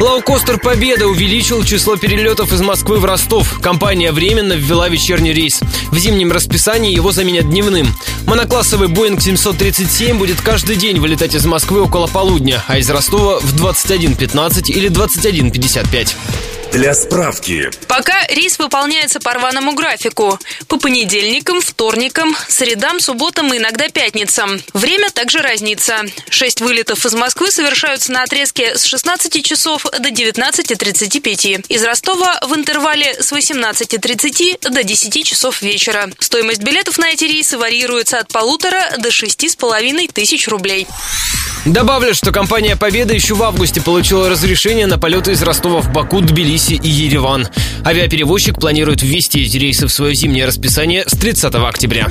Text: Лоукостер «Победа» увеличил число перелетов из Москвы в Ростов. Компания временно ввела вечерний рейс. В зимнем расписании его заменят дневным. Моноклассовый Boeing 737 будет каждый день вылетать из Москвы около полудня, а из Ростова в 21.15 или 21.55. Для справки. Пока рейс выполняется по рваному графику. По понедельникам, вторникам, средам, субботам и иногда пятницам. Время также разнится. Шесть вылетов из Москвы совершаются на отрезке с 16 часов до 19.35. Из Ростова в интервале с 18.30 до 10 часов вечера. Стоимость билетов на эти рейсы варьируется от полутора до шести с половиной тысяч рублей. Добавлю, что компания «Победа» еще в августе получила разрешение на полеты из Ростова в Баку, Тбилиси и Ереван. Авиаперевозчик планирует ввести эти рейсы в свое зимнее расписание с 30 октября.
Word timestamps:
Лоукостер 0.00 0.58
«Победа» 0.60 1.08
увеличил 1.08 1.64
число 1.64 1.96
перелетов 1.96 2.52
из 2.52 2.60
Москвы 2.60 3.00
в 3.00 3.04
Ростов. 3.04 3.58
Компания 3.60 4.12
временно 4.12 4.52
ввела 4.52 4.88
вечерний 4.88 5.32
рейс. 5.32 5.60
В 5.90 5.98
зимнем 5.98 6.30
расписании 6.30 6.94
его 6.94 7.10
заменят 7.10 7.50
дневным. 7.50 7.88
Моноклассовый 8.24 8.88
Boeing 8.88 9.20
737 9.20 10.16
будет 10.16 10.40
каждый 10.40 10.76
день 10.76 11.00
вылетать 11.00 11.34
из 11.34 11.44
Москвы 11.46 11.82
около 11.82 12.06
полудня, 12.06 12.62
а 12.68 12.78
из 12.78 12.88
Ростова 12.88 13.40
в 13.40 13.56
21.15 13.56 14.70
или 14.70 14.88
21.55. 14.88 16.14
Для 16.72 16.94
справки. 16.94 17.70
Пока 17.88 18.26
рейс 18.28 18.58
выполняется 18.58 19.20
по 19.20 19.32
рваному 19.32 19.74
графику. 19.74 20.38
По 20.68 20.78
понедельникам, 20.78 21.60
вторникам, 21.60 22.36
средам, 22.48 23.00
субботам 23.00 23.52
и 23.52 23.56
иногда 23.56 23.88
пятницам. 23.88 24.60
Время 24.74 25.10
также 25.10 25.38
разнится. 25.38 26.02
Шесть 26.28 26.60
вылетов 26.60 27.04
из 27.06 27.14
Москвы 27.14 27.50
совершаются 27.50 28.12
на 28.12 28.22
отрезке 28.22 28.76
с 28.76 28.84
16 28.84 29.44
часов 29.44 29.86
до 29.98 30.10
19.35. 30.10 31.64
Из 31.68 31.84
Ростова 31.84 32.38
в 32.46 32.54
интервале 32.54 33.14
с 33.20 33.32
18.30 33.32 34.70
до 34.70 34.84
10 34.84 35.24
часов 35.24 35.62
вечера. 35.62 36.10
Стоимость 36.18 36.62
билетов 36.62 36.98
на 36.98 37.08
эти 37.08 37.24
рейсы 37.24 37.56
варьируется 37.56 38.18
от 38.18 38.28
полутора 38.28 38.96
до 38.98 39.10
шести 39.10 39.48
с 39.48 39.56
половиной 39.56 40.08
тысяч 40.08 40.46
рублей. 40.48 40.86
Добавлю, 41.64 42.14
что 42.14 42.32
компания 42.32 42.76
«Победа» 42.76 43.12
еще 43.12 43.34
в 43.34 43.42
августе 43.42 43.80
получила 43.80 44.30
разрешение 44.30 44.86
на 44.86 44.98
полеты 44.98 45.32
из 45.32 45.42
Ростова 45.42 45.80
в 45.80 45.92
Баку, 45.92 46.20
Тбилиси 46.58 46.74
и 46.74 46.88
Ереван. 46.88 47.46
Авиаперевозчик 47.84 48.58
планирует 48.58 49.02
ввести 49.02 49.44
эти 49.44 49.56
рейсы 49.58 49.86
в 49.86 49.92
свое 49.92 50.14
зимнее 50.14 50.44
расписание 50.44 51.04
с 51.06 51.16
30 51.16 51.54
октября. 51.54 52.08